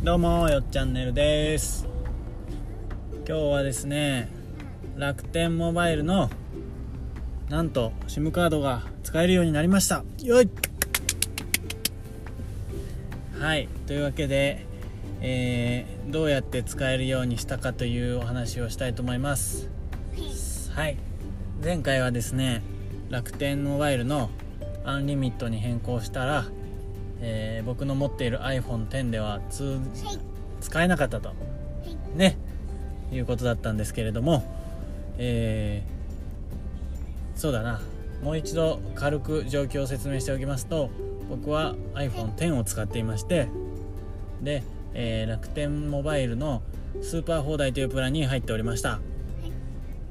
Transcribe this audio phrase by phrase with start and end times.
[0.00, 1.84] どうもよっチャンネルです。
[3.26, 4.30] 今日はですね
[4.96, 6.30] 楽天モバイルの
[7.48, 10.04] なんと SIM カードが使えるようになりました。
[10.22, 10.48] よい。
[13.40, 14.66] はいというわけで、
[15.20, 19.68] えー、どうやって使えるようにしたかというお話をしたいと思います。
[20.74, 20.96] はい
[21.62, 22.62] 前回はですね
[23.10, 24.30] 楽天モバイルの
[24.84, 26.46] アンリミットに変更したら、
[27.20, 29.78] えー、僕の持っている iPhone10 では通
[30.60, 31.32] 使えなかったと。
[32.14, 32.36] ね。
[33.12, 34.44] いうことだったんですけれども、
[35.18, 37.80] えー、そうだな。
[38.22, 40.90] もう一度軽く状況を説明しておきますと
[41.30, 43.48] 僕は iPhone10 を使っていまして
[44.42, 46.62] で、えー、楽天モバイルの
[47.00, 48.98] スーパー放題というプランに入っておりました。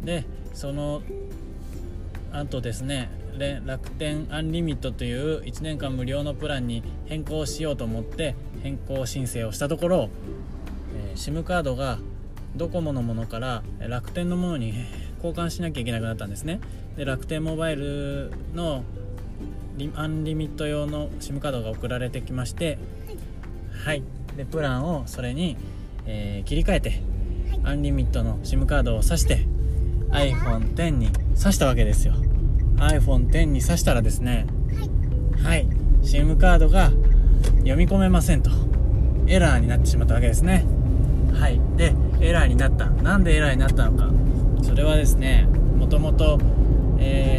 [0.04, 1.02] でその
[2.32, 10.10] あとですね楽天アンリミットという1年間無料のプランに変更しようと思って変更申請をしたところ、
[11.12, 12.00] えー、SIM カードが
[12.56, 14.74] ドコモのものから楽天のものに
[15.18, 16.60] 交換しなきゃいけなくなったんですね。
[16.96, 18.84] で楽天モバイルの
[19.96, 22.80] アンリミット用の SIM カードが送られてきまして
[23.86, 24.04] はい。
[24.36, 25.58] でプランをそれに、
[26.06, 27.02] えー、切り替えて
[27.64, 29.46] アンリミットの SIM カードを挿して
[30.10, 32.16] iPhone10 に挿したわけですよ
[32.78, 34.46] iPhone10 に挿したらですね
[35.44, 35.68] はい
[36.04, 36.92] SIM カードが
[37.60, 38.50] 読み込めませんと。
[39.28, 40.66] エラーになってしまったわけですね。
[41.34, 42.86] はいでエラーになった。
[42.86, 44.10] なんでエラーになったのか。
[44.64, 46.40] それはですねもともと、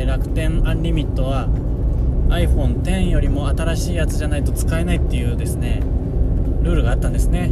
[0.06, 1.48] 楽天アンリミットは
[2.28, 5.82] iPhone10 よりも新しいやつじゃないと使えないっていうですね
[6.62, 7.50] ルールがあったんですね。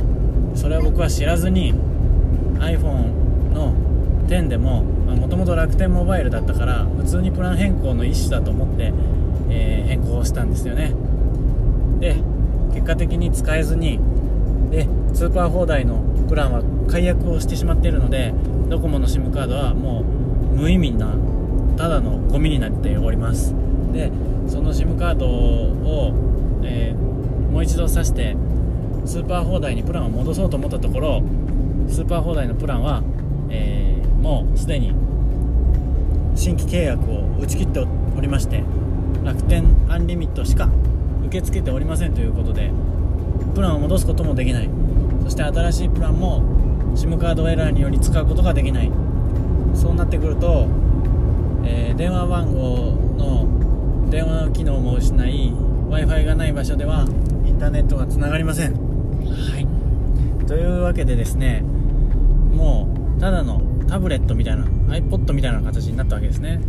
[0.54, 1.74] それは僕は知らずに
[2.58, 3.72] iPhone の
[4.26, 8.92] 10でももともと楽天モバイルだったから普通にプラン変更の一種だと思って、
[9.50, 10.92] えー、変更したんですよね。
[12.00, 12.16] で
[12.74, 13.98] 結果的に使えずに
[14.70, 18.34] でスーパー放題のプランは解約をしてしまっているので
[18.68, 21.14] ドコモの SIM カードはもう無意味な
[21.76, 23.54] ただのゴミになっております。
[23.92, 24.10] で
[24.48, 26.12] その SIM カードを、
[26.62, 28.36] えー、もう一度挿して
[29.04, 31.22] スーパー放題にプランを戻そうと思ったところ
[31.88, 33.02] スーパー放題のプランは、
[33.50, 34.92] えー、もうすでに
[36.34, 38.62] 新規契約を打ち切っておりまして
[39.24, 40.68] 楽天アンリミットしか
[41.26, 42.70] 受け付けておりませんということで
[43.54, 44.68] プランを戻すこともできない。
[45.24, 46.42] そして新しいプランも
[46.94, 48.90] SIM カードエラーにより使うことができない。
[49.74, 50.68] そうなってくると、
[51.64, 55.52] えー、電話番号の電話機能も失い
[55.88, 57.06] w i f i がない場所では
[57.44, 58.74] インターネットがつながりません。
[58.74, 60.46] はい。
[60.46, 61.62] というわけでですね
[62.54, 66.60] もうただのタブレットみたいな iPod みたいな形になったわけですね。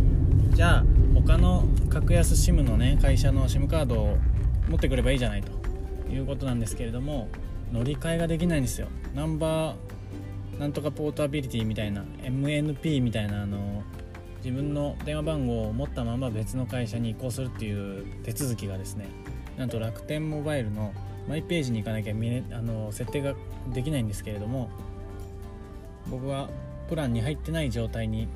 [0.50, 0.84] じゃあ
[1.14, 4.18] 他の格安 SIM のね会社の SIM カードを
[4.68, 5.52] 持ってくればいいじゃないと
[6.10, 7.28] いうことなんですけれども
[7.72, 8.88] 乗り換えができないんですよ。
[9.14, 13.82] ナンバーなんとかポータビリティみたいな MNP みたいなあの
[14.38, 19.08] 自分の電話番号を持ったまま別の会社に移行するっていう手続きがですね
[19.56, 20.92] なんと楽天モバイルの
[21.28, 23.34] マイページに行かなきゃ見れあの設定が
[23.72, 24.70] できないんですけれども
[26.10, 26.48] 僕は
[26.88, 28.28] プランに入ってない状態に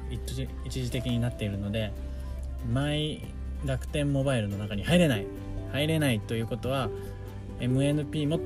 [0.64, 1.92] 一時的になっているので
[2.72, 3.22] マイ
[3.64, 5.26] 楽天モバイルの中に入れない。
[5.72, 6.90] 入れないということは
[7.60, 8.38] MNP も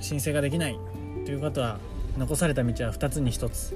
[0.00, 0.78] 申請ができない
[1.24, 1.78] ということは
[2.16, 3.74] 残された道は2つに1つ。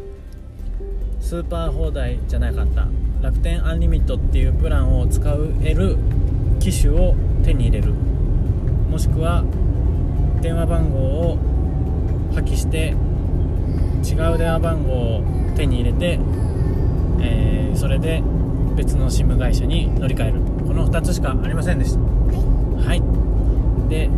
[1.20, 2.86] スーパー放題じゃなかった。
[3.22, 5.20] 楽天アンリミットっていうプランを使
[5.62, 5.96] える
[6.60, 7.92] 機種を手に入れる。
[8.90, 9.42] もしくは
[10.42, 11.38] 電話番号を
[12.34, 12.94] 破棄して
[14.06, 15.22] 違う電話番号を
[15.56, 16.20] 手に入れて、
[17.20, 18.22] えー、それで
[18.76, 20.40] 別の SIM 会社に乗り換える。
[20.66, 22.00] この2つしかありませんでした。
[22.00, 23.02] はい。
[23.88, 24.08] で、え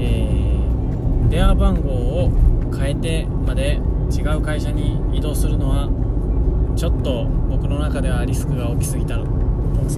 [0.00, 2.30] ー、電話番号を
[2.74, 3.80] 変えてまで
[4.10, 5.88] 違う会社に移動するのは
[6.76, 9.26] ちょっと僕の中ではリスクが大きすぎた大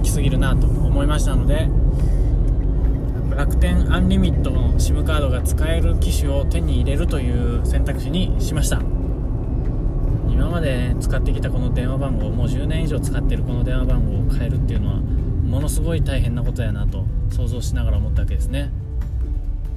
[0.01, 1.69] きすぎるなと思いましたので
[3.35, 8.81] 楽天アンリミットの SIM カードが使える機種を手に入れるという選択肢にしました。
[10.41, 18.71] 今まで使ってきたこの電話番号もう10年以上使ってるこの電話番号を変えるっていうのはものすごい大変なことやなと想像しながら思ったわけですね、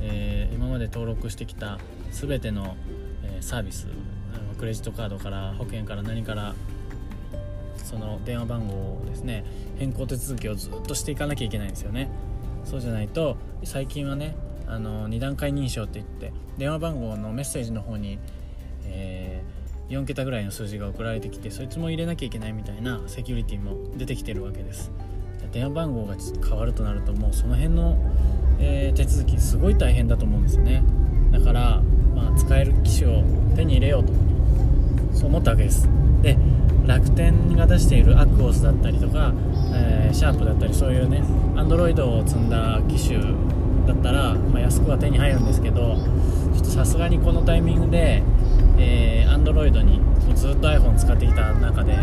[0.01, 1.79] えー、今まで登録してきた
[2.13, 2.79] 全ての、
[3.25, 3.89] え、サービス
[4.59, 6.55] クレジットカードから保険から何から
[7.77, 9.45] その電話番号をですね
[9.77, 12.09] 変更手続きをずっとしていかなきゃいけないんですよね。
[12.65, 14.35] そうじゃないと最近はね
[14.67, 18.19] あの2段階認証って言って電話番号のメッセージの方に、
[18.87, 19.34] えー、
[19.89, 24.91] 4桁ぐらいの数字が送られてきてそいつも入れなきゃいけないみたいなセキュリティも出てきてるわけです。
[25.53, 27.97] 電話番号が変わるとなるともうその辺の、
[28.59, 30.83] えー、手続きすごい大変だと思うんですよね。
[31.31, 31.81] だから、
[32.15, 33.23] まあ、使える機種を
[33.55, 34.13] 手に入れようと
[35.13, 35.89] そう思ったわけです。
[36.23, 36.37] で
[36.87, 39.33] 楽天が出しているアクオスだったりとか、
[39.75, 41.23] えー、シャープだったりそういうね
[41.57, 43.19] アンドロイドを積んだ機種
[43.87, 45.97] だったら、まあ、安くは手に入るんですけど
[46.55, 48.23] ちょっとさすがにこのタイミングで、
[48.79, 50.00] えー、アンドロイドに
[50.35, 51.97] ずっと iPhone 使ってきた中で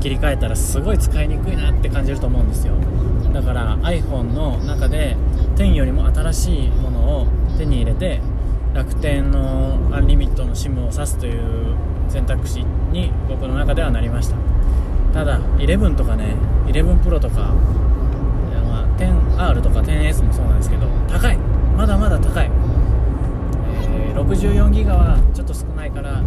[0.00, 2.74] 切り替えたらすごい使いにくいなって感じると思うんですよ。
[3.32, 5.16] だから iPhone の中で
[5.56, 7.26] 10よりも新しいものを
[7.58, 8.20] 手に入れて
[8.74, 11.74] 楽天のアンリミットの SIM を挿すという
[12.08, 14.36] 選択肢に僕の中ではなりました。
[15.12, 16.36] ただ11とかね
[16.66, 17.54] 11 Pro とか、
[18.98, 21.55] 10R とか 10S もそうなんですけど高い。
[25.56, 26.22] 少ないから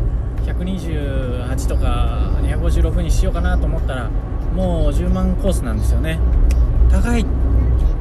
[0.46, 4.10] 128とか256にしようかなと思ったら
[4.56, 6.20] もう10万コースなんですよね。
[6.92, 7.26] 高い。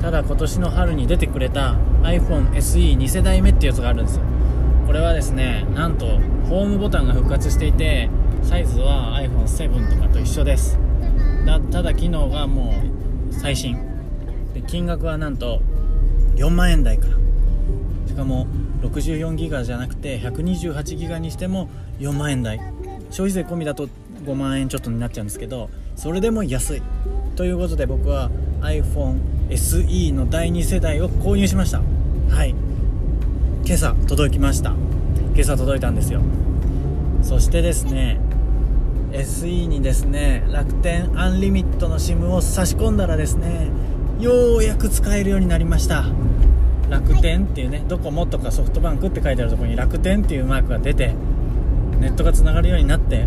[0.01, 4.23] ただ今年の春に出てくれた iPhone SE2 世代目っていうやつがあるんですよ。
[4.87, 6.07] これはですねなんと
[6.49, 8.09] ホームボタンが復活していて
[8.43, 10.79] サイズは iPhone7 とかと一緒です。
[11.45, 12.73] だただ機能がも
[13.31, 13.77] う最新。
[14.55, 15.61] で金額はなんと
[16.37, 17.13] 4万円台から。
[18.07, 18.47] しかも
[18.83, 22.61] 64ギガじゃなくて128ギガにしても4万円台。
[23.11, 23.89] 消費税込みだと
[24.25, 26.83] 5万円ちょっとになっちゃうんですけどそれでも安い。
[27.37, 28.31] ということで僕は
[28.61, 29.21] iPhone
[29.51, 31.81] SE の第2世代を購入しました。
[32.29, 32.55] はい。
[33.65, 34.75] 今朝届きました。
[35.35, 36.21] 今朝届いたんですよ。
[37.23, 38.21] そしてですね
[39.13, 43.69] SE にですね楽天アンリミットの SIM を差し込んだらですね
[44.21, 46.05] ようやく使えるようになりました。
[46.89, 51.15] 楽天っていうねドコモとかソフトバンクって書いてあるところに楽天っていうマークが出て
[52.01, 53.27] ネットがつながるようになって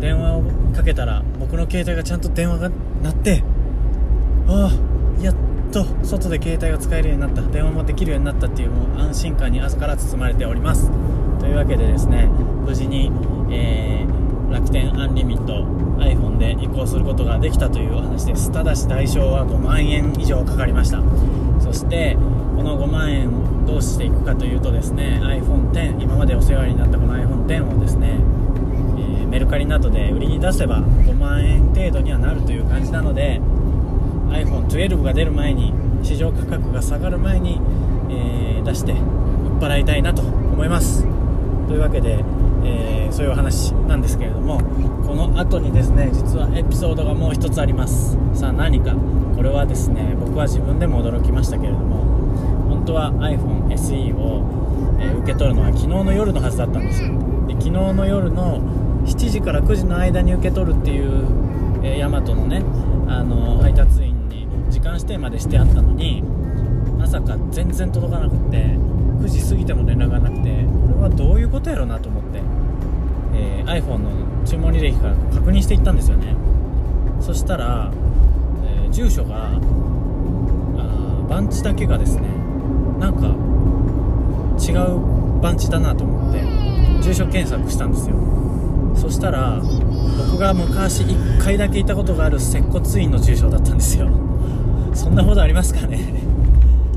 [0.00, 0.42] 電話を
[0.74, 2.70] かけたら僕の携帯がちゃんと電話が
[3.02, 3.42] 鳴って
[4.48, 5.34] ああやっ
[5.72, 10.90] と外で携帯が使えるようになった電話もできるようになったっていうもう安心感に朝から包まれております。
[11.40, 13.10] というわけでですね無事に、
[13.50, 15.64] えー、楽天アンリミット
[15.98, 18.50] iPhone で移行することができたというお話です。
[18.52, 21.02] ただし代償は5万円以上かかりました。
[21.60, 22.16] そして
[22.58, 28.18] この5万円をどうしていくかというとですね iPhone10 今までお世話になったこの iPhone10 をですね、
[28.98, 33.40] えー、メルカリなどで売りに出せば5万円程度にはなるという感じなので
[34.30, 35.72] iPhone12 が出る前に
[36.02, 37.60] 市場価格が下がる前に、
[38.10, 38.98] えー、出して売っ
[39.60, 41.04] 払いたいなと思います。
[41.68, 42.24] というわけで、
[42.64, 44.58] えー、そういうお話なんですけれども
[45.06, 48.18] この後にですね実はエピソードがもう一つあります。
[48.34, 48.96] さあ何か。
[49.38, 52.07] これはですね僕は自分でも驚きましたけれども
[52.88, 54.42] 当は iPhone SE を、
[55.00, 57.08] え、受け取るのは昨日の夜のはずだったんですよ。
[57.46, 58.60] で昨日の夜の
[59.04, 61.26] 7時から9時の間に受け取るっていう、
[61.82, 62.62] えー、ヤマトのね
[63.06, 66.22] あの配達員に時間指定までしてあったのに
[66.98, 70.50] まさか全然届かなくって9時過ぎても連絡がなくて
[70.88, 72.40] これはどういうことやろなと思って、
[73.34, 76.34] えー、iPhone の注文履歴から確認していったんですよね。
[77.20, 77.90] そしたら、
[78.64, 79.50] えー、住所が
[80.76, 82.47] あ番地だけがですね
[82.98, 83.28] なんか
[84.58, 86.40] 違う番地だなと思って
[87.02, 88.16] 住所検索したんですよ。
[88.96, 89.60] そしたら
[90.30, 94.08] 僕が昔1回だけいたことがある接骨院の住所だったんですよ。
[94.92, 95.98] そんなことありますかね？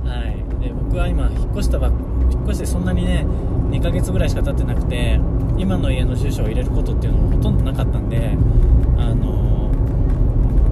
[0.03, 0.63] はい。
[0.63, 3.25] で僕は今引っ越したば引っ越してそんなにね
[3.69, 5.19] 2ヶ月ぐらいしか経ってなくて
[5.57, 8.35] 今の家の住所を入れることっていうのもほとんどなかったんで
[8.97, 9.71] あの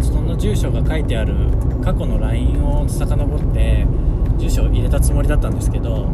[0.02, 1.36] その住所が書いてある
[1.84, 3.86] 過去の LINE を遡って
[4.40, 6.10] 住所を入れたつもりだったんですけど、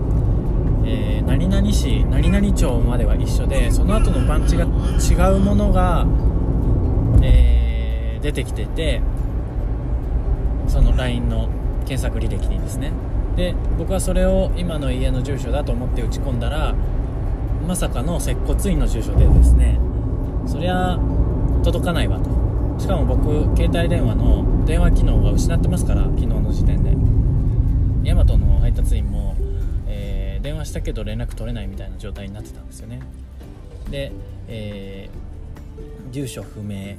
[0.83, 6.05] えー、何々市何々町までは一緒でその後の番地が違うものが、
[7.21, 9.01] えー、出てきてて
[10.67, 11.49] その LINE の
[11.85, 12.91] 検索履歴にですね。
[13.35, 16.73] で僕はそれを今の家の住所だと思って打ち込んだら
[17.67, 19.77] まさかの接骨院の住所でですね
[20.47, 20.97] そりゃ
[21.63, 22.29] 届かないわと。
[22.77, 26.74] しかも僕携帯電話の電話機能が失ってますから昨日の時点
[28.05, 29.35] ヤマトの配達員も、
[29.87, 33.01] えー、電話したけど連絡取れないみたいな状態になってたんですよね。
[33.89, 34.11] で、
[34.47, 36.97] えー、住所不明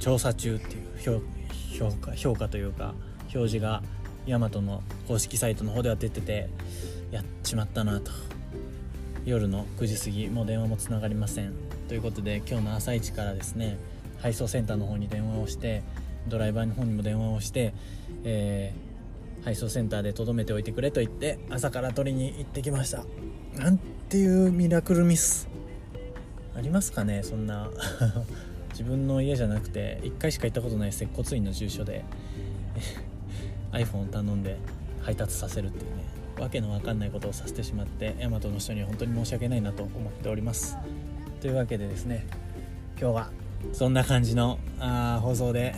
[0.00, 1.22] 調査中っていう
[1.78, 2.94] 評価評価というか
[3.32, 3.82] 表示が
[4.26, 6.48] ヤマトの公式サイトの方では出てて
[7.12, 8.10] やっちまったなと。
[9.24, 11.52] 夜の9時過ぎもう電話もつながりません。
[11.86, 13.78] ということで今日の朝一からですね
[14.20, 15.84] 配送センターの方に電話をして
[16.26, 17.72] ドライバーの方にも電話をして、
[18.24, 18.87] えー、
[19.48, 23.06] 配送センターで留めておいてくれと言って朝から取りに行ってきました。
[23.56, 25.48] なんていうミラクルミス。
[26.54, 27.70] ありますかねそんな。
[28.72, 32.04] 自分の家じゃなくて1回しか行ったことない接骨院の住所で。
[33.72, 34.58] iPhone を頼んで
[35.00, 36.04] 配達させるっていうね。
[36.38, 40.76] わけのわかんないことをさせてしまって大和の人には本当に申し訳ないなと思っております。
[41.40, 42.26] というわけでですね
[43.00, 43.30] 今日は
[43.72, 45.74] そんな感じのあ放送で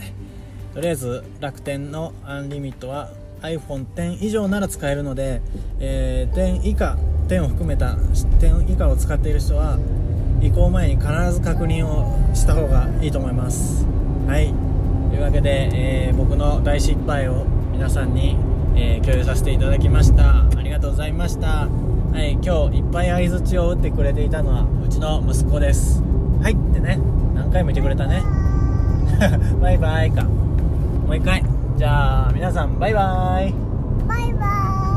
[0.74, 3.10] とりあえず楽天のアンリミットは
[3.42, 5.40] iPhone10 以上なら使えるので、
[5.78, 6.96] えー、10以下
[7.28, 9.78] 10を含めた10以下を使っている人は
[10.40, 13.86] 移行前に必ず確認をした方がいいと思います。
[14.26, 14.52] はい。
[15.10, 18.36] というわけで、えー、僕の大失敗を皆さんに、
[18.74, 20.46] えー、共有させていただきました。
[20.56, 21.68] ありがとうございました。
[21.68, 21.68] は
[22.16, 22.38] い。
[22.42, 26.02] 今日いっぱい相づちを打ってくれていたのはうちの息子です。
[26.42, 26.98] はいってね。
[27.34, 28.22] 何回も言ってくれたね。
[29.60, 30.24] バイバイか。
[30.24, 31.59] もう一回。
[31.80, 33.54] じゃあ皆さんバイバイ。
[34.06, 34.89] バイバイ。